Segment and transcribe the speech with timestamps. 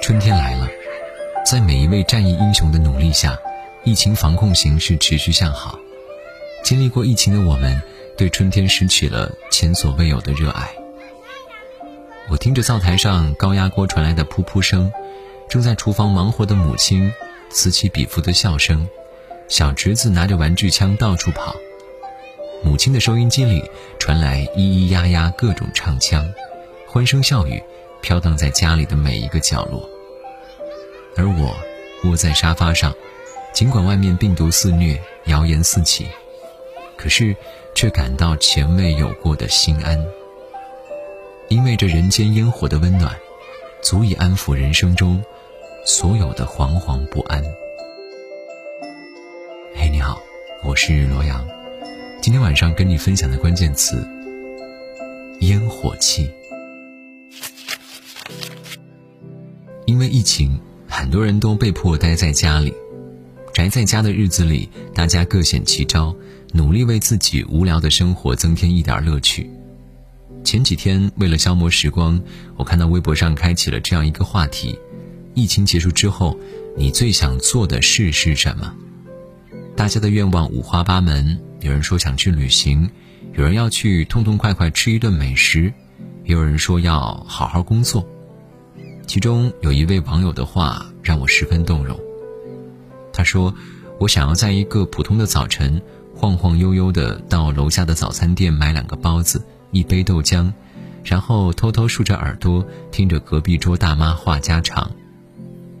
[0.00, 0.66] 春天来了，
[1.44, 3.38] 在每一位战役英雄的努力下，
[3.84, 5.78] 疫情防控形势持续向好。
[6.64, 7.80] 经历过疫情的我们，
[8.16, 10.70] 对春天拾起了前所未有的热爱。
[12.30, 14.90] 我听着灶台上高压锅传来的噗噗声，
[15.48, 17.12] 正在厨房忙活的母亲
[17.50, 18.88] 此起彼伏的笑声，
[19.48, 21.54] 小侄子拿着玩具枪到处跑，
[22.64, 23.62] 母亲的收音机里
[23.98, 26.32] 传来咿咿呀呀各种唱腔，
[26.86, 27.62] 欢声笑语
[28.02, 29.88] 飘荡在家里的每一个角落。
[31.20, 31.54] 而我
[32.04, 32.94] 窝在沙发上，
[33.52, 36.06] 尽管外面病毒肆虐，谣言四起。
[36.96, 37.36] 可是，
[37.74, 40.02] 却感到前未有过的心安，
[41.48, 43.14] 因为这人间烟火的温暖，
[43.82, 45.22] 足以安抚人生中
[45.84, 47.44] 所有的惶惶不安。
[49.74, 50.18] 嘿，你好，
[50.64, 51.46] 我是罗阳，
[52.22, 54.02] 今天晚上跟你分享的关键词：
[55.40, 56.30] 烟火气。
[59.84, 60.58] 因为疫情，
[60.90, 62.74] 很多人都被迫待在家里，
[63.54, 66.14] 宅在家的日子里，大家各显其招。
[66.52, 69.48] 努力为自己无聊的生活增添一点乐趣。
[70.42, 72.20] 前几天，为了消磨时光，
[72.56, 74.76] 我看到微博上开启了这样一个话题：
[75.32, 76.36] 疫情结束之后，
[76.76, 78.74] 你最想做的事是什么？
[79.76, 82.90] 大家的愿望五花八门，有人说想去旅行，
[83.34, 85.72] 有人要去痛痛快快吃一顿美食，
[86.24, 88.04] 也有人说要好好工作。
[89.10, 91.98] 其中有一位网友的话让我十分动容。
[93.12, 93.52] 他说
[93.98, 95.82] ：“我想要在一个普通的早晨。”
[96.14, 100.52] 晃晃悠悠地到楼下的早餐店买两个包子，一杯豆浆，
[101.02, 104.88] 然后偷偷竖着耳朵听着隔壁桌大妈话家常。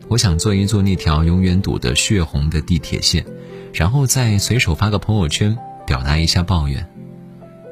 [0.08, 3.24] 我想坐一坐那条永远堵得血红的地铁线，
[3.72, 6.84] 然后再随手发个朋友圈表达一下抱怨。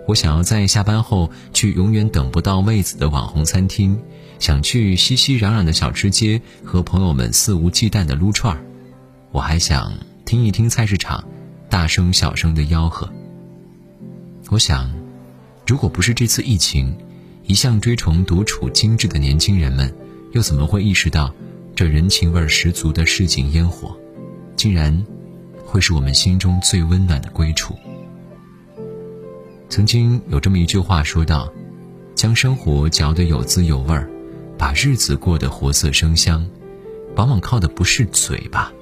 [0.06, 4.00] 我想要在下班后去永远等不到位子的网红餐厅，
[4.38, 8.64] 想去熙熙攘攘的小吃街和朋友们肆无忌惮的撸串儿。
[9.32, 9.92] 我还想
[10.24, 11.24] 听一听菜市场。
[11.70, 13.06] 大声小声的吆喝。
[14.48, 14.90] 我想，
[15.66, 16.96] 如果不是这次疫情，
[17.44, 19.94] 一向追崇独处精致的年轻人们，
[20.32, 21.30] 又怎么会意识到，
[21.76, 23.94] 这人情味十足的市井烟火，
[24.56, 25.04] 竟然
[25.62, 27.76] 会是我们心中最温暖的归处？
[29.68, 31.52] 曾经有这么一句话说道
[32.16, 34.08] ：“将生活嚼得有滋有味儿，
[34.58, 36.44] 把日子过得活色生香，
[37.16, 38.72] 往往靠的不是嘴巴，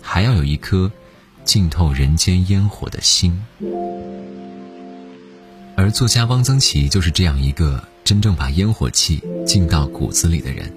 [0.00, 0.90] 还要有一颗。”
[1.44, 3.42] 浸透人间烟火的心，
[5.76, 10.70] 而作家汪曾祺就是这样一个真正把烟火气浸到骨子里的人。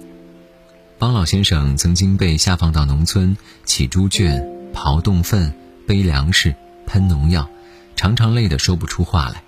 [1.00, 3.36] 汪老先生曾经被下放到农村，
[3.66, 4.42] 起猪圈、
[4.72, 5.52] 刨洞粪、
[5.86, 6.54] 背粮食、
[6.86, 7.46] 喷农药，
[7.94, 9.44] 常常累得说不出话来。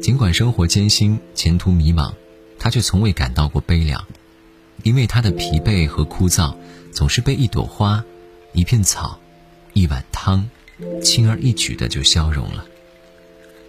[0.00, 2.14] 尽管生活艰辛、前途迷茫，
[2.58, 4.06] 他却从未感到过悲凉，
[4.82, 6.54] 因为他的疲惫和枯燥，
[6.92, 8.04] 总是被一朵花、
[8.52, 9.20] 一片草。
[9.72, 10.48] 一碗汤，
[11.02, 12.64] 轻而易举的就消融了。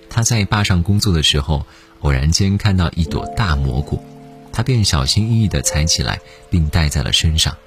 [0.09, 1.65] 他在坝上工作的时候，
[1.99, 4.01] 偶然间看到一朵大蘑菇，
[4.53, 7.57] 他便小心翼翼地采起来，并带在了身上。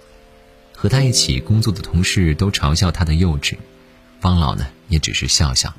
[0.74, 3.58] 和他一起工作的同事都嘲笑他的幼稚，
[4.20, 5.74] 方老呢也只是笑笑。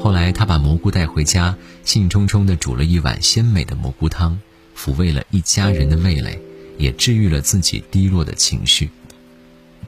[0.00, 4.38] 后来他把蘑菇带回家，兴冲冲地煮了一碗鲜美的蘑菇汤，
[4.76, 6.40] 抚慰了一家人的味蕾，
[6.78, 8.90] 也治愈了自己低落的情绪。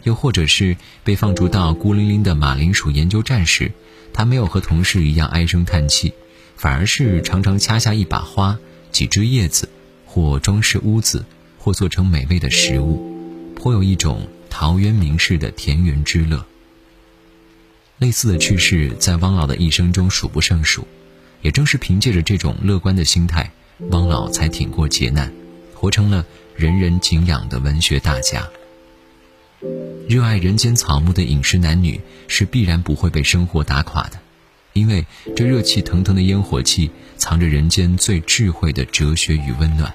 [0.03, 3.73] 又或者是被放逐到孤零零的马铃薯研究站时，
[4.13, 6.13] 他没有和同事一样唉声叹气，
[6.57, 8.59] 反而是常常掐下一把花、
[8.93, 9.69] 几枝叶子，
[10.05, 11.25] 或装饰屋子，
[11.59, 16.45] 或做成美味的食物，颇有一种陶渊明式的田园之乐。
[17.99, 20.87] 类似的趣事在汪老的一生中数不胜数，
[21.41, 23.53] 也正是凭借着这种乐观的心态，
[23.91, 25.33] 汪老才挺过劫难，
[25.75, 26.25] 活成了
[26.55, 28.49] 人人敬仰的文学大家。
[30.09, 34.21] 热爱人间草木的饮食男女是必然不会被生活打垮的，
[34.75, 35.05] 因为
[35.35, 39.93] 这热气腾腾的烟火气藏着人间最智慧的哲学与温暖，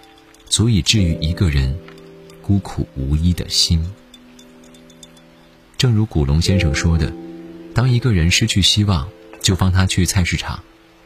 [0.48, 1.78] 足以治愈一个人
[2.42, 3.90] 孤苦无依的心。
[5.78, 7.14] 正如古龙先生说的
[7.74, 9.08] ：“当一个人失去希望，
[9.42, 10.62] 就放他去菜市场，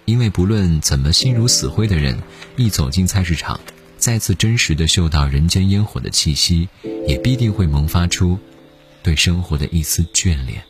[0.06, 2.22] 因为不论怎么心如死灰的人，
[2.58, 3.60] 一走进菜市场，
[3.98, 6.68] 再次真实的嗅到人间烟火的气息，
[7.08, 8.38] 也必定会萌发出。”
[9.04, 10.64] 对生活的一丝眷恋。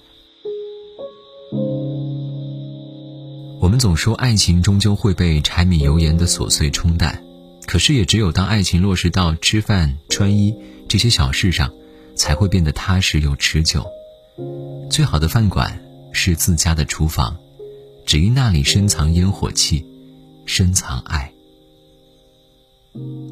[3.59, 7.23] 我们总说爱情终究会被柴米油盐的琐碎冲淡，
[7.67, 10.53] 可是也只有当爱情落实到吃饭、穿衣
[10.89, 11.71] 这些小事上，
[12.15, 13.85] 才会变得踏实又持久。
[14.89, 15.79] 最好的饭馆
[16.11, 17.37] 是自家的厨房，
[18.13, 19.83] 只因那里深藏烟火气，
[20.45, 21.33] 深藏爱。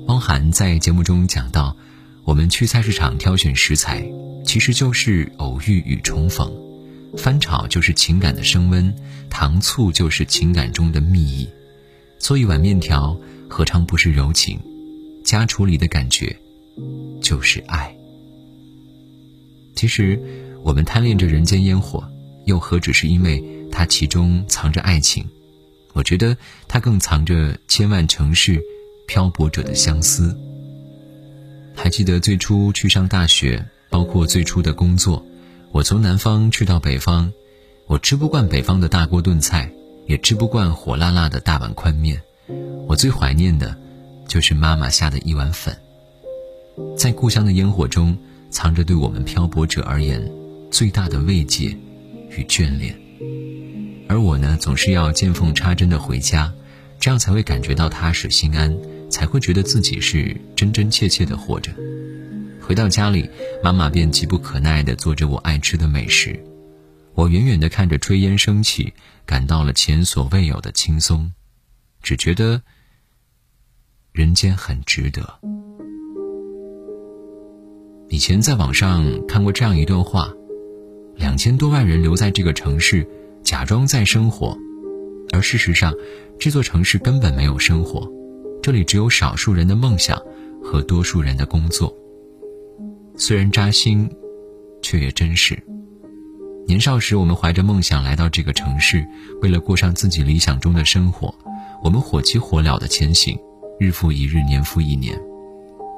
[0.07, 1.77] 汪涵在节目中讲到。
[2.23, 4.03] 我们去菜市场挑选食材，
[4.43, 6.49] 其实就是偶遇与重逢；
[7.15, 8.91] 翻炒就是情感的升温，
[9.29, 11.47] 糖醋就是情感中的蜜意。
[12.17, 13.15] 做一碗面条，
[13.47, 14.59] 何尝不是柔情？
[15.23, 16.35] 家厨里的感觉，
[17.21, 17.95] 就是爱。
[19.75, 20.19] 其实，
[20.63, 22.03] 我们贪恋着人间烟火，
[22.45, 25.25] 又何止是因为它其中藏着爱情？
[25.93, 26.35] 我觉得
[26.67, 28.61] 它更藏着千万城市
[29.07, 30.37] 漂泊者的相思。
[31.75, 35.25] 还记得最初去上大学，包括最初的工作，
[35.71, 37.31] 我从南方去到北方，
[37.87, 39.71] 我吃不惯北方的大锅炖菜，
[40.07, 42.21] 也吃不惯火辣辣的大碗宽面。
[42.87, 43.75] 我最怀念的，
[44.27, 45.75] 就是妈妈下的一碗粉。
[46.97, 48.17] 在故乡的烟火中。
[48.53, 50.29] 藏着对我们漂泊者而言
[50.69, 51.73] 最大的慰藉
[52.31, 52.93] 与眷恋，
[54.11, 56.53] 而我呢，总是要见缝插针的回家，
[56.99, 58.77] 这样才会感觉到踏实心安，
[59.09, 61.71] 才会觉得自己是真真切切的活着。
[62.61, 63.29] 回到家里，
[63.63, 66.37] 妈妈便急不可耐地做着我爱吃的美食，
[67.13, 68.91] 我远远地看着炊烟升起，
[69.25, 71.31] 感到了前所未有的轻松，
[72.03, 72.61] 只觉得
[74.11, 75.39] 人间很值得。
[78.09, 80.33] 以前在网上看过这样一段话：
[81.15, 83.07] 两千多万人留在这个城市，
[83.43, 84.57] 假装在生活，
[85.31, 85.93] 而事实上，
[86.39, 88.09] 这座城市根本没有生活，
[88.61, 90.21] 这里只有少数人的梦想
[90.63, 91.95] 和多数人的工作。
[93.17, 94.09] 虽然扎心，
[94.81, 95.61] 却也真实。
[96.67, 99.05] 年少时，我们怀着梦想来到这个城市，
[99.41, 101.33] 为了过上自己理想中的生活，
[101.83, 103.37] 我们火急火燎的前行，
[103.79, 105.19] 日复一日，年复一年。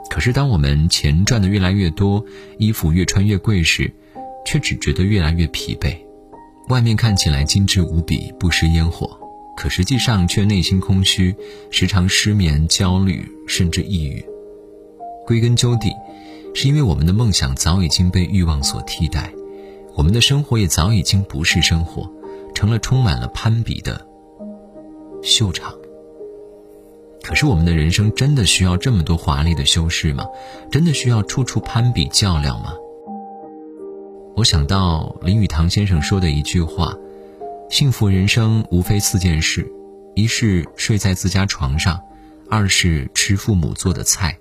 [0.09, 2.23] 可是，当我们钱赚的越来越多，
[2.57, 3.91] 衣服越穿越贵时，
[4.45, 5.95] 却只觉得越来越疲惫。
[6.69, 9.17] 外面看起来精致无比，不失烟火，
[9.57, 11.35] 可实际上却内心空虚，
[11.69, 14.23] 时常失眠、焦虑，甚至抑郁。
[15.27, 15.91] 归根究底，
[16.53, 19.33] 是因为我们的梦想早已经被欲望所替代，
[19.95, 22.09] 我们的生活也早已经不是生活，
[22.55, 24.05] 成了充满了攀比的
[25.21, 25.73] 秀场。
[27.21, 30.25] 可是我们的人生真的需要这么多华丽的修饰吗？
[30.71, 32.73] 真的需要处处攀比较量吗？
[34.35, 36.97] 我想到林语堂先生说的一句话
[37.69, 39.71] ：“幸福人生无非四件事，
[40.15, 42.01] 一是睡在自家床上，
[42.49, 44.35] 二是吃父母做的菜，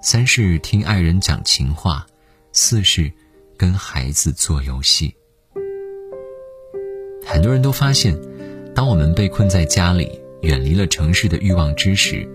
[0.00, 2.06] 三是听爱人讲情话，
[2.52, 3.10] 四是
[3.56, 5.12] 跟孩子做游戏。”
[7.26, 8.16] 很多人都发现，
[8.74, 10.20] 当我们被困在家里。
[10.42, 12.28] 远离了城市的欲望之时，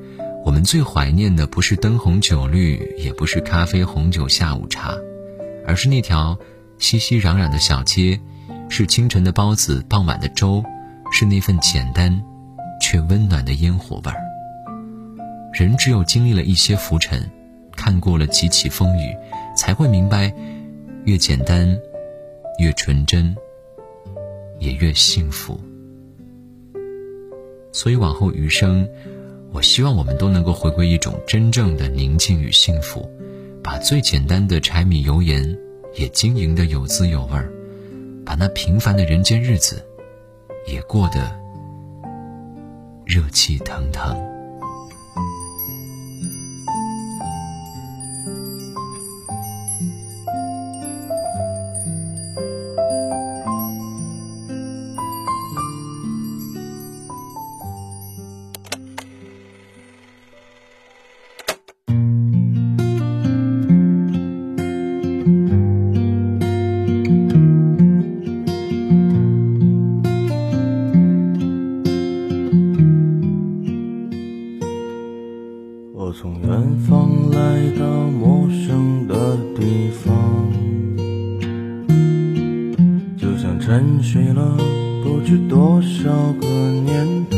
[0.45, 4.95] 我们最怀念的不是灯红酒绿，也不是咖啡红酒下午茶，
[5.65, 6.39] 而是那条
[6.80, 8.20] 熙熙攘攘的小街，
[8.70, 10.64] 是清晨的包子，傍晚的粥，
[11.12, 12.24] 是那份简单
[12.80, 14.18] 却温暖的烟火味儿。
[15.54, 17.20] 人只有经历了一些浮沉，
[17.76, 19.16] 看过了几起风雨，
[19.56, 20.32] 才会明白，
[21.06, 21.76] 越简单，
[22.60, 23.36] 越纯真，
[24.60, 25.60] 也越幸福。
[27.74, 28.88] 所以往后余生，
[29.52, 33.10] 我希望我们都能够回归一种真正的宁静与幸福，
[33.64, 35.58] 把最简单的柴米油盐
[35.95, 37.51] 也经营的有滋有味儿，
[38.25, 39.84] 把那平凡的人间日子
[40.68, 41.19] 也过得
[43.06, 44.37] 热气腾腾。
[85.28, 87.38] 不知多少个年头，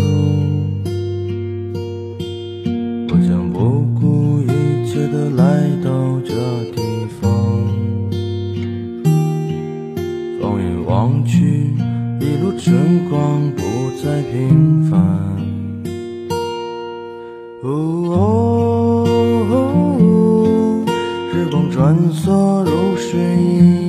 [3.10, 5.90] 我将不顾一切的来到
[6.24, 6.36] 这
[6.76, 6.84] 地
[7.20, 7.32] 方，
[10.40, 11.74] 放眼望去，
[12.22, 13.64] 一路春光不
[14.04, 15.02] 再平凡。
[17.64, 17.72] 哦，
[18.14, 19.12] 哦，哦
[19.50, 19.54] 哦
[20.00, 20.86] 哦
[21.34, 23.89] 时光穿梭如水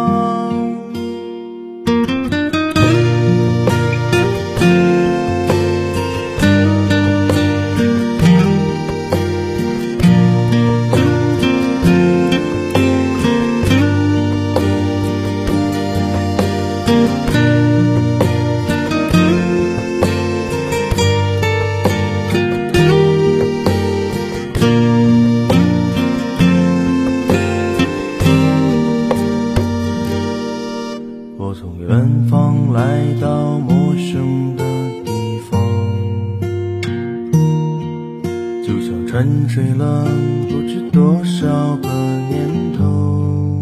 [39.11, 40.05] 沉睡了
[40.47, 41.89] 不知多少个
[42.29, 43.61] 年头。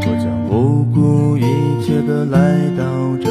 [0.00, 2.82] 我将不顾一切的来到
[3.22, 3.30] 这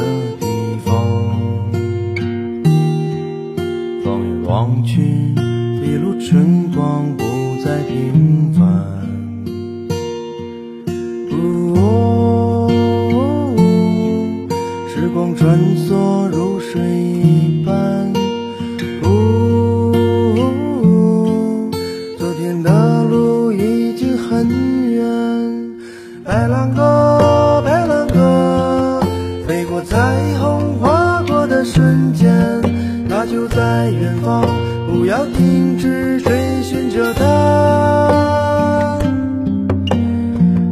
[33.92, 34.44] 远方，
[34.86, 38.98] 不要停止追寻着它。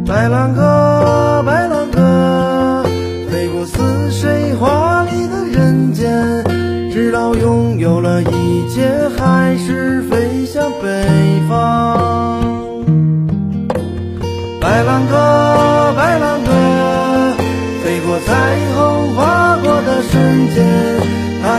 [0.06, 2.84] 白兰鸽，白兰鸽，
[3.30, 6.44] 飞过似水华丽的人间，
[6.90, 10.88] 直到拥有了一切，还是飞向北
[11.48, 12.40] 方。
[14.60, 16.50] 白兰鸽，白兰鸽，
[17.84, 20.64] 飞过彩虹，划过的瞬间，